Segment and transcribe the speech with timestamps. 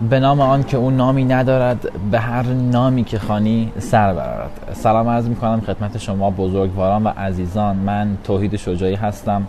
[0.00, 5.08] به نام آن که اون نامی ندارد به هر نامی که خانی سر برارد سلام
[5.08, 7.76] عرض می کنم خدمت شما بزرگواران و عزیزان.
[7.76, 9.46] من توحید شجاعی هستم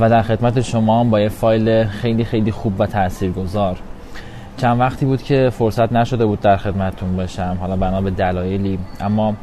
[0.00, 3.78] و در خدمت شما با یه فایل خیلی خیلی خوب و تاثیرگذار.
[4.56, 8.78] چند وقتی بود که فرصت نشده بود در خدمتتون باشم حالا بنا به دلایلی.
[9.00, 9.34] اما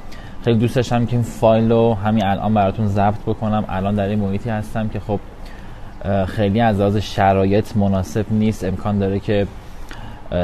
[0.44, 3.66] خیلی دوست داشتم که این فایل رو همین الان براتون ضبط بکنم.
[3.70, 5.20] الان در این محیطی هستم که خب
[6.26, 8.63] خیلی از لحاظ شرایط مناسب نیست.
[8.63, 9.48] امکان داره که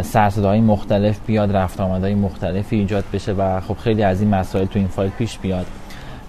[0.02, 4.80] سرصداهای مختلف بیاد رفت آمدهای مختلفی ایجاد بشه و خب خیلی از این مسائل تو
[4.80, 5.66] این فایل پیش بیاد.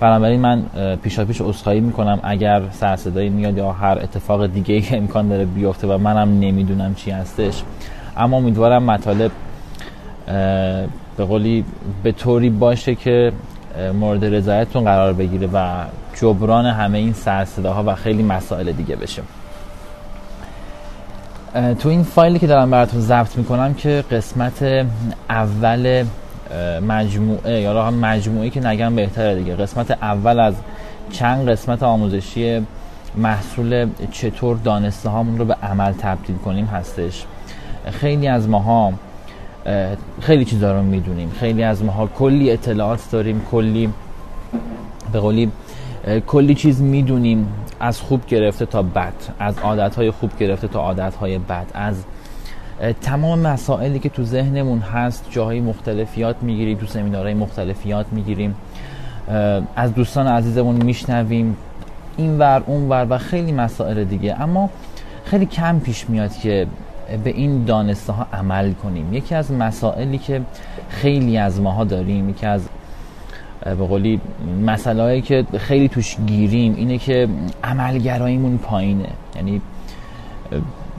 [0.00, 0.62] بنابراین من
[1.02, 5.86] پیشا پیش عذرخواهی می‌کنم اگر سرصدایی میاد یا هر اتفاق دیگه ای امکان داره بیفته
[5.86, 7.62] و منم نمی‌دونم چی هستش.
[8.16, 9.30] اما امیدوارم مطالب
[11.16, 11.64] به قولی
[12.02, 13.32] به طوری باشه که
[14.00, 15.84] مورد رضایتتون قرار بگیره و
[16.20, 19.22] جبران همه این سرصداها و خیلی مسائل دیگه بشه.
[21.78, 24.86] تو این فایلی که دارم براتون ضبط می‌کنم که قسمت
[25.30, 26.04] اول
[26.88, 29.56] مجموعه یا راه مجموعی که نگم بهتره دیگه.
[29.56, 30.54] قسمت اول از
[31.12, 32.66] چند قسمت آموزشی
[33.16, 37.24] محصول چطور دانسته هامون رو به عمل تبدیل کنیم هستش.
[37.90, 38.92] خیلی از ماها
[40.20, 41.30] خیلی چیزا رو می‌دونیم.
[41.40, 43.92] خیلی از ماها کلی اطلاعات داریم کلی
[45.12, 45.52] به قولی
[46.18, 47.46] کلی چیز می‌دونیم
[47.80, 52.04] از خوب گرفته تا بد از عادت خوب گرفته تا عادت های بد از
[53.00, 58.54] تمام مسائلی که تو ذهنمون هست جاهای مختلف یاد می‌گیریم تو سمینارهای مختلف یاد می‌گیریم
[59.76, 61.56] از دوستان عزیزمون میشنویم
[62.16, 64.42] این ور اون ور و خیلی مسائل دیگه.
[64.42, 64.70] اما
[65.24, 66.66] خیلی کم پیش میاد که
[67.24, 69.14] به این دانسته ها عمل کنیم.
[69.14, 70.40] یکی از مسائلی که
[70.88, 72.68] خیلی از ماها داریم یکی از
[73.64, 74.20] به قولی
[74.66, 77.28] مسئله که خیلی توش گیریم اینه که
[77.64, 79.08] عملگراییمون پایینه.
[79.36, 79.60] یعنی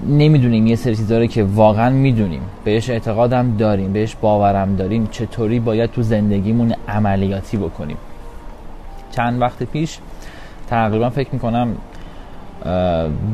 [0.07, 5.91] نمی‌دونیم یه سری چیزا که واقعا می‌دونیم بهش اعتقادم داریم بهش باورم داریم چطوری باید
[5.91, 7.97] تو زندگیمون عملیاتی بکنیم.
[9.11, 9.97] چند وقت پیش
[10.69, 11.75] تقریبا فکر می‌کنم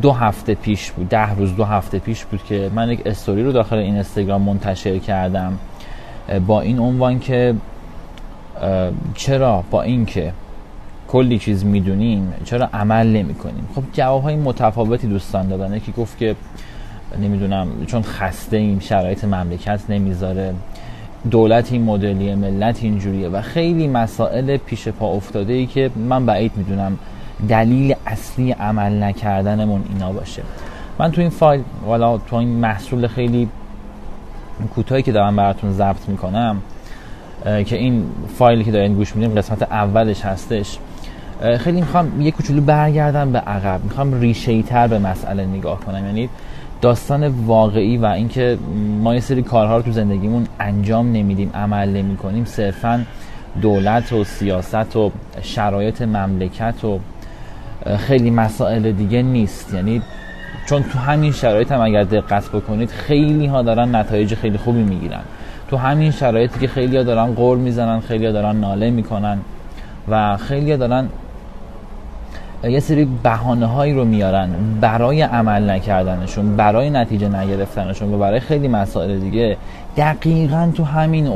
[0.02, 3.52] دو هفته پیش بود ده روز دو هفته پیش بود که من یک استوری رو
[3.52, 5.58] داخل این استگرام منتشر کردم.
[6.48, 7.56] با این عنوان که
[9.16, 10.34] چرا با اینکه
[11.08, 15.76] کلی چیز می‌دونیم چرا عمل نمی کنیم خب جواب های متفاوتی دوستان دادن.
[15.76, 16.36] یکی گفت که
[17.22, 20.54] نمی‌دونم چون خسته این شرایط مملکت نمی‌ذاره.
[21.32, 26.52] دولت این مدلی ملت اینجوریه و خیلی مسائل پیش پا افتاده ای که من بعید
[26.56, 26.98] می‌دونم
[27.50, 30.44] دلیل اصلی عمل نکردنمون اینا باشه.
[31.00, 33.50] من تو این فایل والا تو این محصول خیلی
[34.76, 36.62] کوتاهی که دارم براتون ضبط می‌کنم
[37.44, 38.04] که این
[38.38, 40.78] فایلی که دارین گوش میدیم قسمت اولش هستش.
[41.60, 43.84] خیلی می‌خوام یه کوچولو برگردم به عقب.
[43.84, 46.06] می‌خوام ریشه تر به مسئله نگاه کنم.
[46.06, 46.30] یعنی
[46.82, 48.58] داستان واقعی و اینکه
[49.02, 53.06] ما یه سری کارها رو تو زندگیمون انجام نمیدیم عمل نمی کنیم صرفا
[53.62, 55.12] دولت و سیاست و
[55.42, 57.00] شرایط مملکت و
[57.98, 59.74] خیلی مسائل دیگه نیست.
[59.74, 60.02] یعنی
[60.70, 65.22] چون تو همین شرایط هم اگر دقت بکنید خیلی ها دارن نتایج خیلی خوبی می‌گیرن.
[65.70, 69.38] تو همین شرایطی که خیلی ها دارن قور می‌زنن خیلی ها دارن ناله می‌کنن
[70.08, 71.10] و خیلی ها دارن
[72.64, 74.50] یه سری بحانه هایی رو میارن
[74.82, 79.58] برای عمل نکردنشون برای نتیجه نگرفتنشون و برای خیلی مسائل دیگه.
[79.98, 81.28] دقیقا تو همین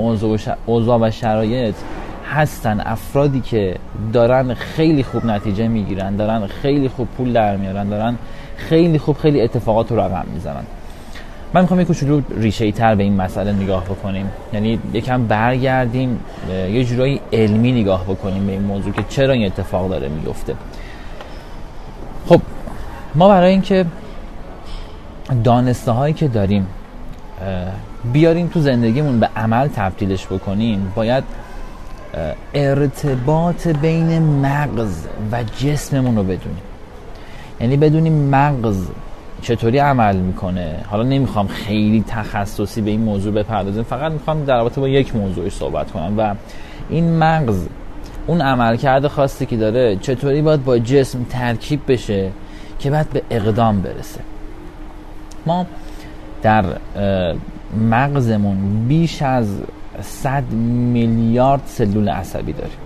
[0.65, 1.75] اوضاع و شرایط
[2.31, 3.75] هستن افرادی که
[4.13, 8.15] دارن خیلی خوب نتیجه می‌گیرن دارن خیلی خوب پول در میارن دارن
[8.57, 10.63] خیلی خوب خیلی اتفاقات رو رقم می‌زنن.
[11.53, 14.29] من می‌خوام یک کوچولو ریشه تر به این مسئله نگاه بکنیم.
[14.53, 16.19] یعنی یکم برگردیم
[16.49, 20.55] یه جورایی علمی نگاه بکنیم به این موضوع که چرا این اتفاق داره میفته
[22.27, 22.41] خب
[23.15, 23.85] ما برای اینکه
[25.43, 26.67] دانسته هایی که داریم
[28.13, 31.23] بیاریم تو زندگیمون به عمل تبدیلش بکنیم باید
[32.53, 36.61] ارتباط بین مغز و جسممون رو بدونیم.
[37.59, 38.87] یعنی بدونیم مغز
[39.41, 44.81] چطوری عمل می‌کنه؟ حالا نمی‌خوام خیلی تخصصی به این موضوع بپردازیم فقط می‌خوام در رابطه
[44.81, 46.35] با یک موضوع صحبت کنم و
[46.89, 47.65] این مغز
[48.27, 52.29] اون عملکرد خاصی که داره چطوری باید با جسم ترکیب بشه
[52.79, 54.19] که بعد به اقدام برسه؟
[55.45, 55.65] ما
[56.41, 56.65] در
[57.89, 59.47] مغزمون بیش از
[60.01, 60.43] 100
[60.93, 62.77] میلیارد سلول عصبی داریم.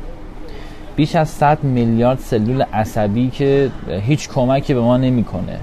[0.96, 5.60] بیش از 100 میلیارد سلول عصبی که هیچ کمکی به ما نمی‌کنه.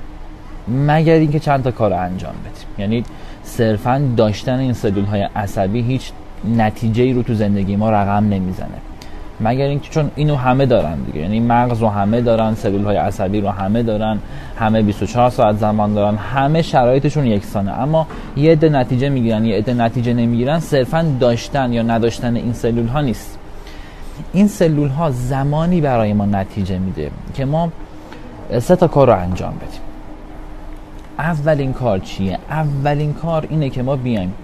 [0.68, 2.66] مگر اینکه چند تا کار انجام بدیم.
[2.78, 3.04] یعنی
[3.42, 6.12] صرفا داشتن این سلول های عصبی هیچ
[6.56, 8.68] نتیجه ای رو تو زندگی ما رقم نمی‌زنه.
[9.40, 11.20] مگر اینکه چون اینو همه دارن دیگه.
[11.20, 14.18] یعنی مغز رو همه دارن سلول های عصبی رو همه دارن
[14.58, 17.72] همه 24 ساعت زمان دارن همه شرایطشون یکسانه.
[17.80, 18.06] اما
[18.36, 23.00] یه عده نتیجه می‌گیرن یه عده نتیجه نمی‌گیرن صرفا داشتن یا نداشتن این سلول ها
[23.00, 23.38] نیست.
[24.32, 27.72] این سلول ها زمانی برای ما نتیجه میده که ما
[28.58, 29.91] سه تا کار رو انجام بدیم.
[31.22, 34.34] اولین کار چیه؟ اولین کار اینه که ما بیایم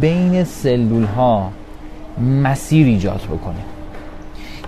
[0.00, 1.50] بین سلول ها
[2.42, 3.64] مسیر ایجاد بکنیم.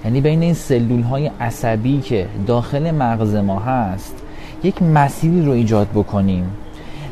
[0.05, 4.23] یعنی بین این سلول های عصبی که داخل مغز ما هست
[4.63, 6.51] یک مسیری رو ایجاد بکنیم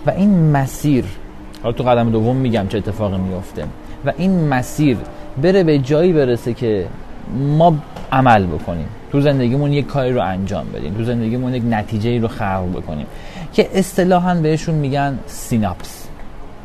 [0.07, 1.05] و این مسیر
[1.63, 3.65] حالا تو قدم دوم میگم چه اتفاقی میفته
[4.07, 4.97] و این مسیر
[5.43, 6.87] بره به جایی برسه که
[7.59, 7.75] ما
[8.13, 8.87] عمل بکنیم.
[9.13, 13.07] تو زندگیمون یک کاری رو انجام بدیم تو زندگیمون یک نتیجه رو خلق بکنیم.
[13.55, 16.09] که اصطلاحا بهشون میگن سیناپس.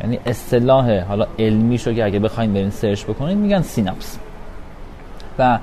[0.01, 4.17] یعنی اصطلاح حالا علمی شو که اگه بخواید برین search بکنید میگن سیناپس.
[5.39, 5.59] و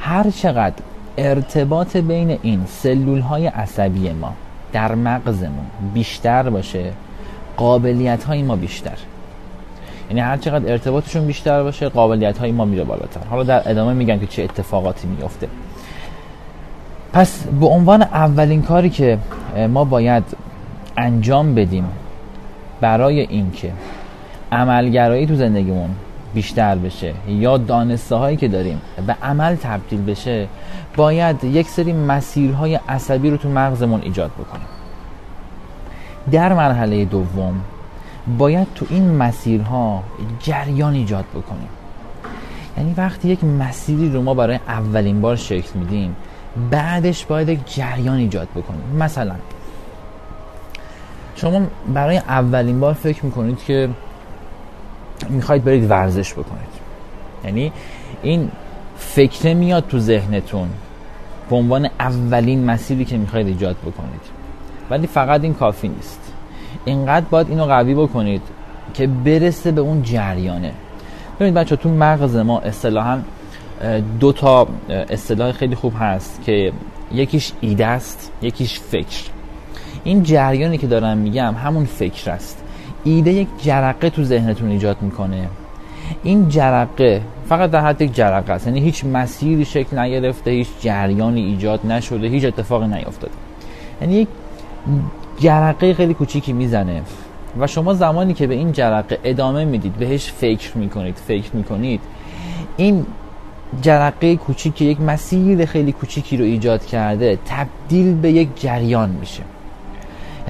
[0.00, 0.74] هر چقدر
[1.18, 4.34] ارتباط بین این سلول های عصبی ما
[4.72, 6.92] در مغزمون بیشتر باشه
[7.56, 8.98] قابلیت های ما بیشتر.
[10.08, 13.20] یعنی هر چقدر ارتباطشون بیشتر باشه قابلیت های ما میره بالاتر.
[13.30, 15.48] حالا در ادامه میگم که چه اتفاقاتی میفته
[17.12, 19.18] پس به عنوان اولین کاری که
[19.68, 20.24] ما باید
[20.96, 21.84] انجام بدیم
[22.80, 23.72] برای اینکه
[24.52, 25.90] عملگرایی تو زندگیمون
[26.34, 30.48] بیشتر بشه یا دانسته هایی که داریم به عمل تبدیل بشه
[30.96, 34.66] باید یک سری مسیرهای عصبی رو تو مغزمون ایجاد بکنیم.
[36.32, 37.60] در مرحله دوم
[38.38, 40.02] باید تو این مسیرها
[40.40, 41.68] جریان ایجاد بکنیم.
[42.78, 46.16] یعنی وقتی یک مسیری رو ما برای اولین بار شکل میدیم
[46.70, 48.96] بعدش باید یک جریان ایجاد بکنیم.
[48.98, 49.34] مثلا
[51.40, 51.60] شما
[51.94, 53.88] برای اولین بار فکر می‌کنید که
[55.28, 56.70] می‌خواید برید ورزش بکنید.
[57.44, 57.72] یعنی
[58.22, 58.50] این
[58.96, 60.68] فکر میاد تو ذهنتون
[61.50, 64.20] به عنوان اولین مسیری که می‌خواید ایجاد بکنید.
[64.90, 66.20] ولی فقط این کافی نیست.
[66.84, 68.42] اینقدر باید اینو قوی بکنید
[68.94, 70.72] که برسه به اون جریانه.
[71.36, 73.18] ببینید بچه تو مغز ما اصطلاحا
[74.20, 76.72] دو تا اصطلاح خیلی خوب هست که
[77.12, 79.39] یکیش ایده است یکیش فکر.
[80.04, 82.62] این جریانی که دارم میگم همون فکر است.
[83.04, 85.48] ایده یک جرقه تو ذهنتون ایجاد می‌کنه.
[86.22, 88.66] این جرقه فقط در حد یک جرقه است.
[88.66, 93.32] یعنی هیچ مسیری شکل نگرفته هیچ جریانی ایجاد نشده هیچ اتفاقی نیفتاده.
[94.00, 94.28] یعنی یک
[95.38, 97.02] جرقه خیلی کوچیکی می‌زنه.
[97.60, 102.00] و شما زمانی که به این جرقه ادامه می‌دید بهش فکر می‌کنید فکر می‌کنید
[102.76, 103.06] این
[103.82, 109.42] جرقه کوچیک که یک مسیر خیلی کوچیکی رو ایجاد کرده تبدیل به یک جریان میشه.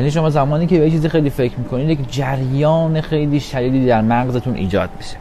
[0.00, 4.00] یعنی شما زمانی که به یه چیزی خیلی فکر می‌کنید یک جریان خیلی شدیدی در
[4.00, 5.16] مغزتون ایجاد میشه.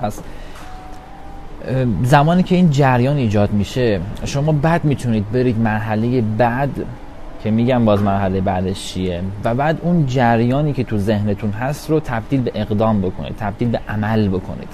[0.00, 0.20] پس
[2.02, 6.70] زمانی که این جریان ایجاد میشه شما بعد می‌تونید برید مرحله بعد
[7.42, 12.00] که میگم باز مرحله بعدش چیه و بعد اون جریانی که تو ذهنتون هست رو
[12.00, 14.68] تبدیل به اقدام بکنید تبدیل به عمل بکنید.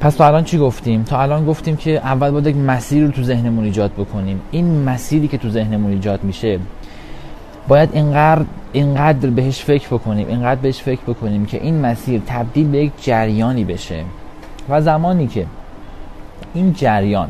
[0.00, 3.22] پس تا الان چی گفتیم؟ تا الان گفتیم که اول باید یک مسیر رو تو
[3.22, 4.40] ذهنمون ایجاد بکنیم.
[4.50, 6.58] این مسیری که تو ذهنمون ایجاد میشه
[7.68, 12.78] باید اینقدر اینقدر بهش فکر بکنیم اینقدر بهش فکر بکنیم که این مسیر تبدیل به
[12.78, 14.04] یک جریانی بشه.
[14.68, 15.46] و زمانی که
[16.54, 17.28] این جریان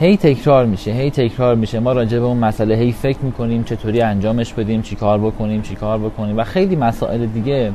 [0.00, 4.00] هی تکرار میشه هی تکرار میشه ما راجع به اون مسئله هی فکر می‌کنیم چطوری
[4.00, 7.72] انجامش بدیم چی کار بکنیم چی کار بکنیم و خیلی مسائل دیگه.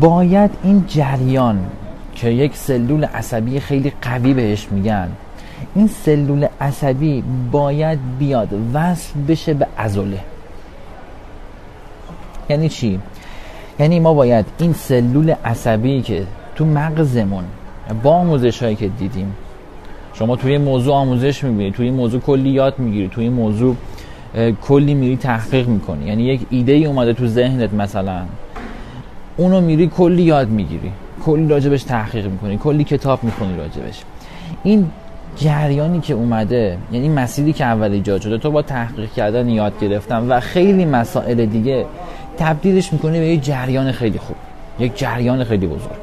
[0.00, 1.58] باید این جریان
[2.14, 5.08] که یک سلول عصبی خیلی قوی بهش میگن
[5.74, 10.35] این سلول عصبی باید بیاد وصل بشه به عضله.
[12.48, 13.00] یعنی چی؟
[13.78, 16.22] یعنی ما باید این سلول عصبی که
[16.54, 17.44] تو مغزمون
[18.02, 19.34] با آموزش هایی که دیدیم
[20.14, 23.76] شما توی موضوع آموزش می‌بینید توی موضوع کلی یاد می‌گیری توی موضوع
[24.68, 26.06] کلی میری تحقیق می‌کنی.
[26.06, 28.22] یعنی یک ایده ای اومده تو ذهنت مثلا.
[29.36, 30.92] اونو میری کلی یاد می‌گیری.
[31.24, 32.58] کلی راجبش تحقیق می‌کنی.
[32.58, 34.02] کلی کتاب می‌خونی راجبش.
[34.62, 34.90] این
[35.36, 40.28] جریانی که اومده یعنی مسیری که اول ایجاد شده تو با تحقیق کردن یاد گرفتن
[40.28, 41.86] و خیلی مسائل دیگه
[42.38, 44.36] تبدیلش می‌کنی به یک جریان خیلی خوب
[44.78, 45.98] یک جریان خیلی بزرگ.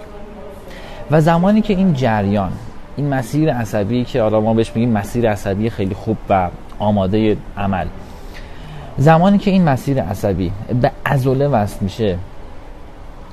[1.11, 2.51] و زمانی که این جریان
[2.95, 6.49] این مسیر عصبی که حالا ما بهش میگیم مسیر عصبی خیلی خوب و
[6.79, 7.87] آماده عمل
[8.97, 12.17] زمانی که این مسیر عصبی به عضله وصل میشه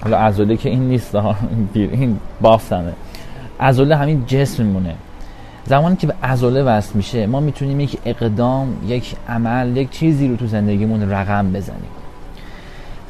[0.03, 1.15] حالا عضله که این نیست
[1.75, 2.93] این بافتمه.
[3.61, 4.95] عضله همین جسم میمونه.
[5.67, 10.37] زمانی که به عضله وصل میشه ما می‌تونیم یک اقدام یک عمل یک چیزی رو
[10.37, 11.91] تو زندگیمون رقم بزنیم.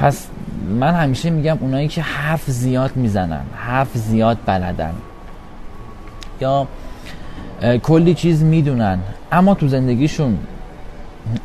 [0.01, 0.27] پس
[0.81, 4.95] من همیشه میگم اونایی که حرف زیاد می‌زنن حرف زیاد بلدن
[6.41, 6.67] یا
[7.83, 8.99] کلی چیز می‌دونن
[9.33, 10.39] اما تو زندگیشون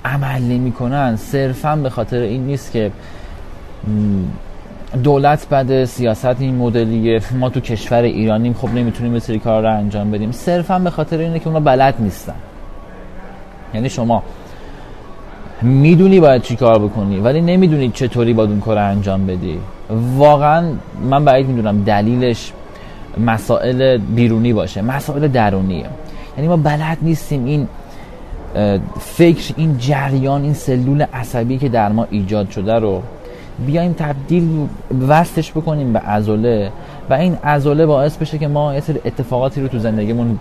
[0.06, 2.92] عمل نمی‌کنن صرفا به خاطر این نیست که
[5.04, 9.78] دولت بده سیاست این مدلیه ما تو کشور ایرانیم خب نمی‌تونیم به سری کار رو
[9.78, 12.34] انجام بدیم صرفا به خاطر اینه که اونا بلد نیستن.
[13.74, 14.24] یعنی شما
[15.62, 19.60] می‌دونی باید چی کار بکنی ولی نمی‌دونی چطوری باید اون کار انجام بدی.
[20.18, 20.72] واقعا
[21.10, 22.52] من باید می‌دونم دلیلش
[23.26, 25.86] مسائل بیرونی باشه مسائل درونیه.
[26.38, 27.68] یعنی ما بلد نیستیم این
[29.00, 33.02] فکر این جریان این سلول عصبی که در ما ایجاد شده رو
[33.66, 34.68] بیایم تبدیل
[35.08, 36.72] وستش بکنیم به عضله
[37.10, 40.40] و این عضله باعث بشه که ما یه سری اتفاقاتی رو تو زندگیمون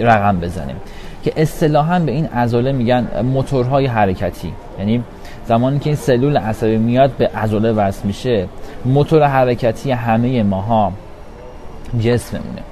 [0.00, 0.76] رقم بزنیم.
[1.24, 4.52] که اصطلاحا به این عضله میگن موتورهای حرکتی.
[4.78, 5.02] یعنی
[5.46, 8.48] زمانی که این سلول عصبی میاد به عضله وصل میشه
[8.84, 10.92] موتور حرکتی همه ماها
[12.00, 12.62] جسممونه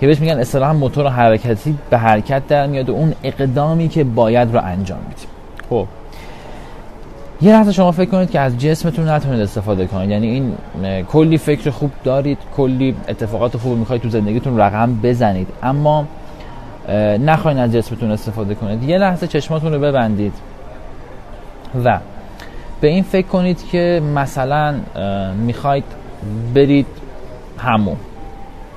[0.00, 4.54] که بهش میگن اصطلاحا موتور حرکتی به حرکت در میاد و اون اقدامی که باید
[4.54, 5.28] رو انجام میدیم
[5.70, 5.86] خب.
[7.40, 10.10] یه لحظه شما فکر کنید که از جسمتون نتونید استفاده کنید.
[10.10, 10.52] یعنی این
[11.04, 15.48] کلی فکر خوب دارید کلی اتفاقات خوب می‌خواید تو زندگیتون رقم بزنید.
[15.62, 16.04] اما
[17.20, 18.82] نخواین از جسمتون استفاده کنید.
[18.82, 20.32] یه لحظه چشماتون رو ببندید.
[21.84, 21.98] و
[22.80, 24.74] به این فکر کنید که مثلا
[25.36, 25.84] می‌خواید
[26.54, 26.86] برید
[27.58, 27.96] همون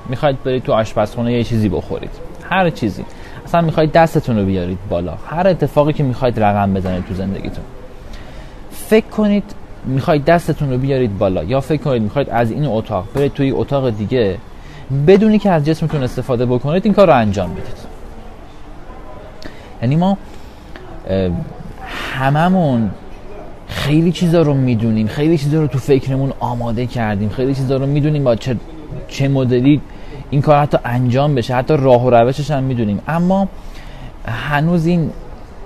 [0.08, 2.10] می‌خواید برید تو آشپزخونه یه چیزی بخورید.
[2.50, 3.04] هر چیزی.
[3.44, 5.14] اصلا می‌خواید دستتون رو بیارید بالا.
[5.26, 7.64] هر اتفاقی که می‌خواید رقم بزنید تو زندگیتون.
[8.70, 9.44] فکر کنید
[9.84, 11.44] می‌خواید دستتون رو بیارید بالا.
[11.44, 14.38] یا فکر کنید می‌خواید از این اتاق برید توی اتاق دیگه.
[15.06, 17.91] بدونی که از جسمتون استفاده بکنید این کار رو انجام بدید.
[19.82, 20.18] یعنی ما
[22.14, 22.90] هممون
[23.66, 28.24] خیلی چیزا رو می‌دونیم خیلی چیزا رو تو فکرمون آماده کردیم خیلی چیزا رو می‌دونیم
[28.24, 28.56] با چه,
[29.08, 29.80] چه مدلی
[30.30, 33.00] این کار حتی انجام بشه حتی راه و روشش هم می‌دونیم.
[33.08, 33.48] اما
[34.26, 35.10] هنوز این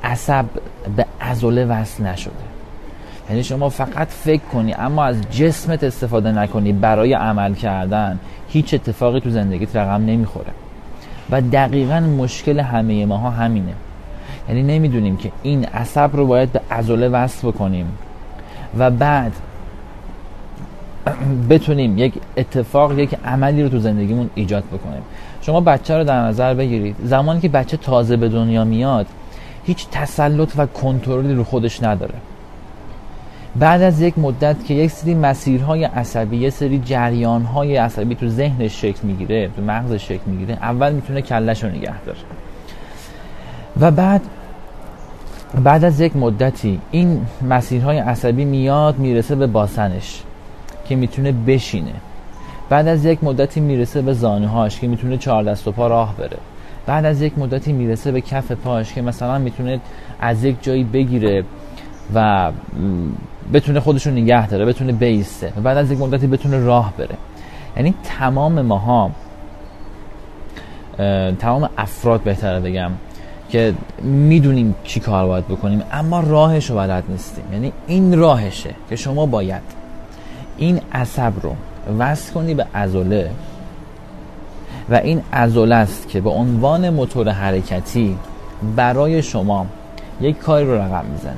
[0.04, 0.44] عصب
[0.96, 2.32] به عضله وصل نشده.
[3.30, 8.18] یعنی شما فقط فکر کنی اما از جسمت استفاده نکنی برای عمل کردن
[8.48, 10.52] هیچ اتفاقی تو زندگیت رقم نمی‌خوره.
[11.30, 13.72] و دقیقا مشکل همه ماها همینه.
[14.48, 17.86] یعنی نمی‌دونیم که این عصب رو باید به عضله وصل بکنیم
[18.78, 19.32] و بعد
[21.50, 25.02] بتونیم یک اتفاق یک عملی رو تو زندگیمون ایجاد بکنیم.
[25.42, 26.96] شما بچه رو در نظر بگیرید.
[27.04, 29.06] زمانی که بچه تازه به دنیا میاد
[29.64, 32.14] هیچ تسلط و کنترلی رو خودش نداره.
[33.56, 38.80] بعد از یک مدت که یک سری مسیرهای عصبی یه سری جریانهای عصبی تو ذهنش
[38.80, 42.18] شکل می‌گیره تو مغزش شکل می‌گیره اول می‌تونه کلش رو نگه داره.
[43.80, 44.22] و بعد
[45.64, 50.22] بعد از یک مدتی این مسیرهای عصبی میاد می‌رسه به باسنش
[50.88, 51.92] که می‌تونه بشینه.
[52.68, 56.36] بعد از یک مدتی می‌رسه به زانوهاش که می‌تونه چهار دست و پا راه بره.
[56.86, 59.80] بعد از یک مدتی می‌رسه به کف پاش که مثلا می‌تونه
[60.20, 61.44] از یک جایی بگیره
[62.14, 62.50] و
[63.52, 67.16] بتونه خودشون نگه داره بتونه بیسته و بعد از یک مدتی بتونه راه بره.
[67.76, 69.10] یعنی تمام ماها
[71.38, 72.90] تمام افراد بهتره بگم
[73.50, 77.44] که می‌دونیم چی کار باید بکنیم اما راهش رو بلد نیستیم.
[77.52, 79.62] یعنی این راهشه که شما باید
[80.56, 81.54] این عصب رو
[81.98, 83.30] وصل کنی به ازوله
[84.90, 88.16] و این ازوله است که به عنوان موتور حرکتی
[88.76, 89.66] برای شما
[90.20, 91.34] یک کاری رو رقم می‌زنه.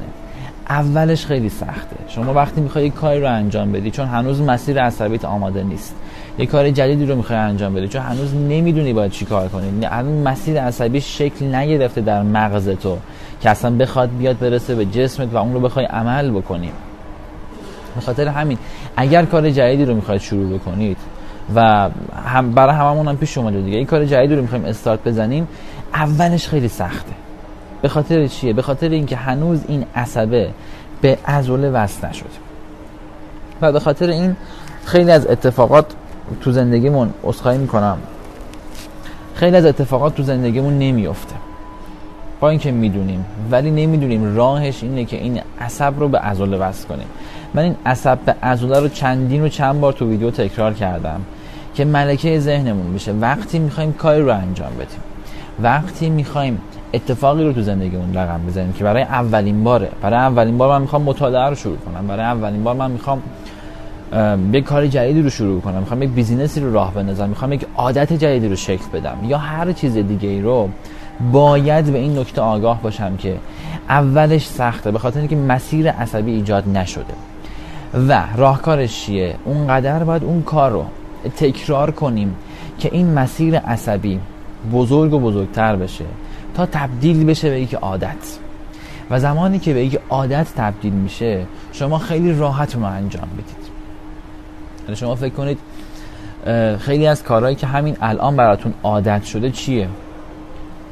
[0.68, 1.96] اولش خیلی سخته.
[2.08, 5.94] شما وقتی می‌خوای یک کاری رو انجام بدی چون هنوز مسیر عصبیت آماده نیست.
[6.38, 9.87] یه کار جدیدی رو می‌خوای انجام بدی چون هنوز نمی‌دونی باید چی کار کنی.
[9.87, 12.99] الان مسیر عصبی شکل نگرفته در مغز تو
[13.40, 16.71] که اصلا بخواد بیاد برسه به جسمت و اون رو بخوای عمل بکنی.
[17.95, 18.59] به خاطر همین
[18.97, 20.97] اگر کار جدیدی رو می‌خواید شروع بکنید
[21.54, 21.90] و
[22.26, 25.49] هم برای هممون هم پیش اومده دیگه این کار جدیدی رو می‌خوایم استارت بزنیم
[25.95, 27.12] اولش خیلی سخته.
[27.83, 30.49] به خاطر چیه؟ به خاطر اینکه هنوز این عصبه
[31.00, 32.28] به عضله وصل نشده.
[33.61, 34.37] و به خاطر این
[34.85, 35.87] خیلی از اتفاقات
[36.40, 37.99] تو زندگیمون اسخای می‌کنم.
[39.35, 41.35] خیلی از اتفاقات تو زندگیمون نمیافته.
[42.40, 47.06] با اینکه می‌دونیم ولی نمی‌دونیم راهش اینه که این عصب رو به عضله وصل کنیم.
[47.54, 51.20] من این عصب به عضله رو چندین و چند بار تو ویدیو تکرار کردم
[51.75, 53.12] که ملکه ذهنمون بشه.
[53.12, 55.00] وقتی می‌خوایم کاری رو انجام بدیم
[55.62, 56.61] وقتی می‌خوایم
[56.94, 61.02] اتفاقی رو تو زندگیمون رقم بزنیم که برای اولین باره برای اولین بار من می‌خوام
[61.02, 63.23] مطالعه رو شروع کنم برای اولین بار من می‌خوام
[64.52, 65.78] یک کار جدیدی رو شروع کنم.
[65.78, 67.28] می‌خوام یک بیزینسی رو راه بندازم.
[67.28, 69.16] می‌خوام یک عادت جدیدی رو شکل بدم.
[69.24, 70.68] یا هر چیز دیگه ای رو
[71.32, 73.36] باید به این نکته آگاه باشم که
[73.88, 77.14] اولش سخته به خاطر اینکه مسیر عصبی ایجاد نشده.
[78.08, 80.84] و راهکارش چیه؟ اونقدر باید اون کار رو
[81.36, 82.34] تکرار کنیم
[82.78, 84.20] که این مسیر عصبی
[84.72, 86.04] بزرگ و بزرگتر بشه
[86.54, 88.38] تا تبدیل بشه به یک عادت.
[89.10, 93.57] و زمانی که به یک عادت تبدیل میشه شما خیلی راحت رو انجام بدید.
[94.88, 95.59] یعنی شما فکر کنید
[96.78, 99.88] خیلی از کارهایی که همین الان براتون عادت شده چیه؟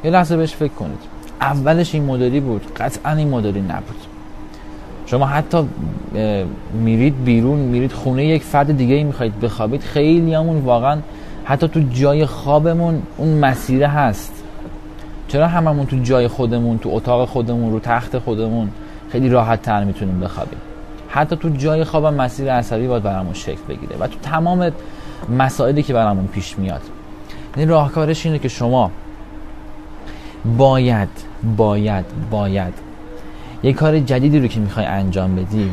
[0.05, 0.99] یه لحظه بهش فکر کنید.
[1.41, 3.97] اولش این مدلی بود قطعا این مدلی نبود.
[5.07, 5.69] شما حتی
[6.75, 10.99] میرید بیرون میرید خونه یک فرد دیگه ای می‌خواید بخوابید خیلی همون واقعا
[11.45, 14.43] حتی تو جای خوابمون اون مسیره هست.
[15.29, 18.71] چرا هممون تو جای خودمون تو اتاق خودمون رو تخت خودمون
[19.09, 20.59] خیلی راحت تر می‌تونیم بخوابیم؟
[21.17, 24.73] حتی تو جای خوابم مسیر عصبی باید برامون شکل بگیره و تو تمام
[25.39, 26.83] مسائلی که برامون پیش میاد.
[27.57, 28.91] این راهکارش اینه که شما
[30.59, 31.09] باید
[31.57, 32.75] باید باید
[33.63, 35.71] یه کار جدیدی رو که می‌خوای انجام بدی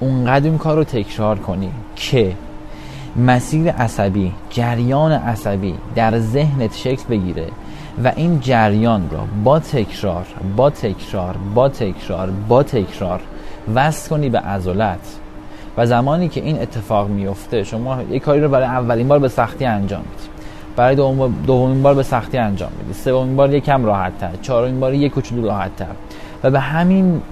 [0.00, 2.32] اونقدر اون کار رو تکرار کنی که
[3.16, 7.46] مسیر عصبی جریان عصبی در ذهنت شکل بگیره
[8.04, 10.26] و این جریان را با تکرار
[10.56, 13.20] با تکرار با تکرار با تکرار
[13.74, 15.18] وصل کنی به عضلت
[15.76, 19.64] و زمانی که این اتفاق میفته شما یک کاری رو برای اولین بار به سختی
[19.64, 20.28] انجام میدی
[20.76, 20.94] برای
[21.46, 25.46] دومین بار به سختی انجام میدی سومین بار یکم راحت تر چهارمین بار یک کوچولو
[25.46, 25.86] راحت تر
[26.42, 27.22] و به همین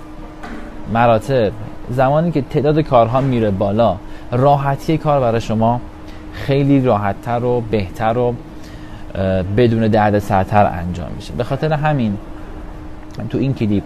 [0.92, 1.52] مراتب
[1.90, 3.96] زمانی که تعداد کارها میره بالا
[4.32, 5.80] راحتی کار برای شما
[6.32, 8.34] خیلی راحتتر و بهتر و
[9.56, 11.32] بدون درد سرتر انجام میشه.
[11.32, 12.18] به خاطر همین
[13.30, 13.84] تو این کلیپ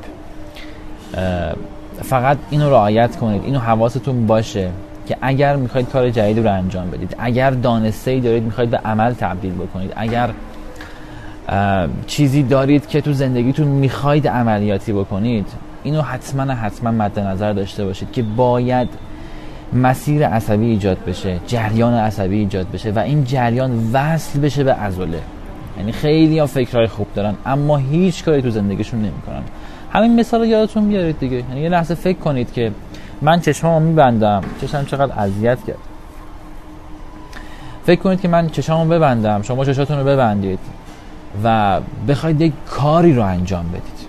[2.02, 4.71] فقط اینو رعایت کنید اینو حواستون باشه
[5.07, 9.12] که اگر می‌خواید کار جدید رو انجام بدید اگر دانسته ای دارید می‌خواید به عمل
[9.12, 10.31] تبدیل بکنید اگر
[12.07, 15.47] چیزی دارید که تو زندگیتون می‌خواید عملیاتی بکنید
[15.83, 18.88] اینو حتما حتما مد نظر داشته باشید که باید
[19.73, 25.21] مسیر عصبی ایجاد بشه جریان عصبی ایجاد بشه و این جریان وصل بشه به عضله.
[25.78, 29.43] یعنی خیلی ها فکرهای خوب دارن اما هیچ کاری تو زندگیشون نمی‌کنن.
[29.92, 31.37] همین مثال یادتون بیارید دیگه.
[31.37, 32.73] یعنی یه لحظه فکر کنید که
[33.23, 34.42] من چشمامو میبندم.
[34.61, 35.78] چشم چقدر اذیت کرد.
[37.86, 39.43] فکر کنید که من چشمامو ببندم.
[39.43, 40.58] شما چشاتون رو ببندید
[41.45, 44.08] و بخواید یک کاری رو انجام بدید.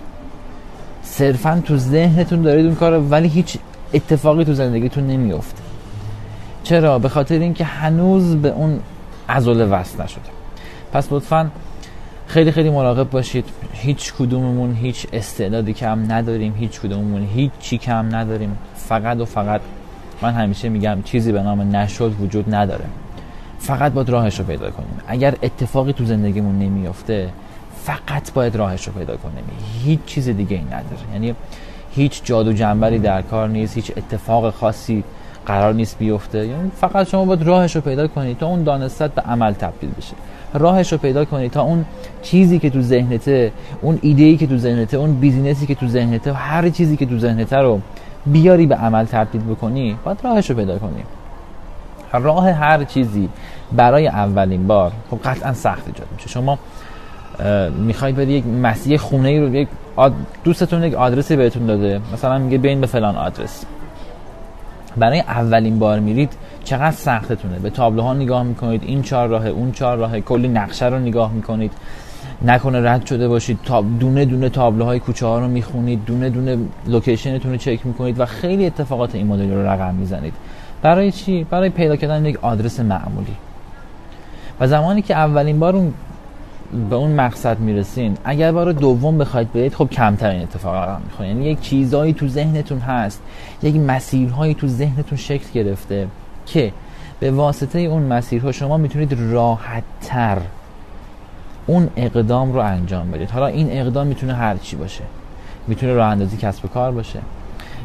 [1.02, 3.58] صرفا تو ذهنتون دارید اون کار ولی هیچ
[3.94, 5.62] اتفاقی تو زندگیتون نمیفته
[6.62, 8.80] چرا؟ به خاطر اینکه هنوز به اون
[9.28, 10.30] عضله وصل نشده.
[10.92, 11.50] پس لطفا
[12.30, 13.44] خیلی خیلی مراقب باشید.
[13.72, 18.58] هیچ کدوممون هیچ استعدادی کم نداریم هیچ کدوممون هیچ چی کم نداریم.
[18.74, 19.60] فقط و فقط
[20.22, 22.84] من همیشه میگم چیزی به نام نشد وجود نداره.
[23.58, 25.00] فقط باید راهش رو پیدا کنیم.
[25.06, 27.28] اگر اتفاقی تو زندگیمون نمیافته
[27.84, 29.44] فقط باید راهش رو پیدا کنیم.
[29.84, 31.12] هیچ چیز دیگه ای نداره.
[31.12, 31.34] یعنی
[31.94, 35.04] هیچ جادو جنبری در کار نیست هیچ اتفاق خاصی
[35.46, 36.46] قرار نیست بیفته.
[36.46, 40.14] یعنی فقط شما باید راهش رو پیدا کنید تا اون دانستت به عمل تبدیل بشه.
[40.54, 41.84] راهش رو پیدا کنید تا اون
[42.22, 46.68] چیزی که تو ذهنته اون ایده که تو ذهنته اون بیزینسی که تو ذهنته هر
[46.68, 47.80] چیزی که تو ذهنته رو
[48.26, 51.02] بیاری به عمل تبدیل بکنی باید راهش رو پیدا کنی.
[52.12, 53.28] راه هر چیزی
[53.72, 56.28] برای اولین بار خب قطعا سخت ایجاد میشه.
[56.28, 56.58] شما
[57.78, 59.68] می‌خواید برید یک مسیح خونه ای رو یک
[60.44, 62.00] دوستتون یک آدرسی بهتون داده.
[62.12, 63.64] مثلا میگه بین به فلان آدرس.
[64.96, 66.32] برای اولین بار میرید
[66.64, 67.58] چقدر سختتونه.
[67.58, 71.72] به تابلوها نگاه می‌کنید این چهار راه اون چهار راه کلی نقشه رو نگاه می‌کنید.
[72.42, 77.50] نکنه رد شده باشید تا دونه دونه تابلوهای کوچه ها رو می‌خونید دونه دونه لوکیشنتون
[77.50, 80.34] رو چک می‌کنید و خیلی اتفاقات این مدلی رو رقم می‌زنید.
[80.82, 83.36] برای چی؟ برای پیدا کردن یک آدرس معمولی.
[84.60, 85.94] و زمانی که اولین بار اون
[86.90, 88.16] به اون مقصد می‌رسین.
[88.24, 91.28] اگر بار دوم بخواید برید خب کمتر این اتفاق رقم می‌خوره.
[91.28, 93.22] یعنی یک چیزایی تو ذهنتون هست
[93.62, 96.06] یک مسیرهایی تو ذهنتون شکل گرفته
[96.46, 96.72] که
[97.20, 100.38] به واسطه اون مسیرها شما می‌تونید راحت تر
[101.66, 103.30] اون اقدام رو انجام بدید.
[103.30, 105.04] حالا این اقدام می‌تونه هر چی باشه.
[105.66, 107.18] می‌تونه راه اندازی کسب و کار باشه.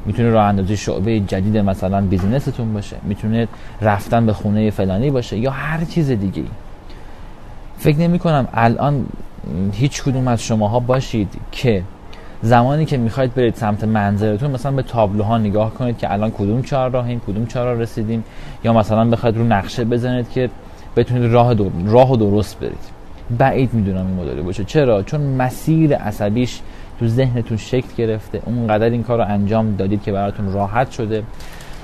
[0.05, 2.95] می‌تونه راه اندازی شعبه جدید مثلا بیزینستون باشه.
[3.03, 3.47] می‌تونه
[3.81, 6.43] رفتن به خونه فلانی باشه یا هر چیز دیگه
[7.85, 9.05] فکر نمی کنم الان
[9.73, 11.83] هیچ کدوم از شماها باشید که
[12.41, 16.91] زمانی که می‌خواید برید سمت منظرتون مثلا به تابلوها نگاه کنید که الان کدوم چهار
[16.91, 18.23] راهیم کدوم چهار راه رسیدیم
[18.63, 20.49] یا مثلا بخواید رو نقشه بزنید که
[20.95, 21.71] بتونید راه دو...
[21.85, 22.85] راه درست برید.
[23.37, 24.63] بعید می‌دونم این مدلی باشه.
[24.63, 26.59] چرا؟ چون مسیر عصبیش
[26.99, 28.41] تو ذهنتون شکل گرفته.
[28.45, 31.23] اونقدر این کار رو انجام دادید که براتون راحت شده.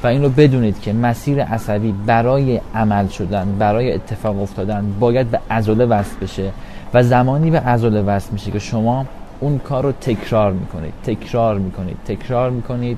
[0.03, 5.39] و این رو بدونید که مسیر عصبی برای عمل شدن برای اتفاق افتادن باید به
[5.51, 6.51] عضله وصل بشه
[6.93, 9.05] و زمانی به عضله وصل میشه که شما
[9.39, 12.97] اون کار رو تکرار می‌کنید تکرار می‌کنید تکرار می‌کنید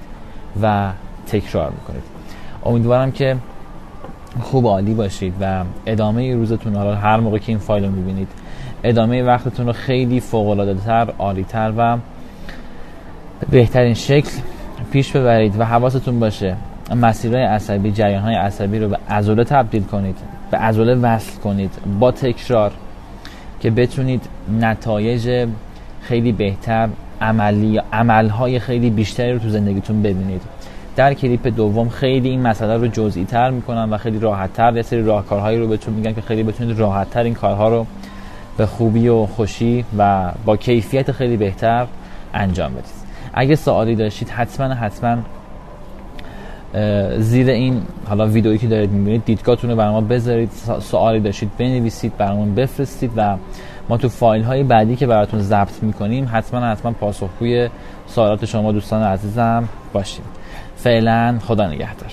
[0.61, 0.89] و
[1.27, 2.03] تکرار می‌کنید.
[2.65, 3.37] امیدوارم که
[4.41, 8.27] خوب عالی باشید و ادامه روزتون حالا هر موقع که این فایل رو می‌بینید
[8.83, 11.97] ادامه وقتتون رو خیلی فوق تر عالی تر و
[13.49, 14.31] بهترین شکل
[14.91, 16.55] پیش ببرید و حواستون باشه.
[16.91, 20.15] مسیرهای عصبی جریان های عصبی رو به عضله تبدیل کنید
[20.51, 22.71] به عضله وصل کنید با تکرار
[23.59, 24.21] که بتونید
[24.59, 25.47] نتایج
[26.01, 26.89] خیلی بهتر
[27.21, 30.41] عملی عملهای خیلی بیشتری رو تو زندگیتون ببینید.
[30.95, 34.81] در کلیپ دوم خیلی این مسئله رو جزئی تر می‌کنم و خیلی راحت تر یه
[34.81, 37.85] سری راهکارهایی رو بهتون میگم که خیلی بتونید راحت تر این کارها رو
[38.57, 41.87] به خوبی و خوشی و با کیفیت خیلی بهتر
[42.33, 43.03] انجام بدید.
[43.33, 45.17] اگه سوالی داشتید حتما حتما
[47.17, 52.17] زیر این حالا ویدئویی که دارید می‌بینید دیدگاهتون رو برای ما بذارید سوالی داشتید بنویسید
[52.17, 53.37] برامون بفرستید و
[53.89, 57.69] ما تو فایل های بعدی که براتون ضبط می‌کنیم حتما حتما پاسخگوی
[58.07, 60.25] سوالات شما دوستان عزیزم باشیم
[60.75, 62.11] فعلا خدا نگهدار.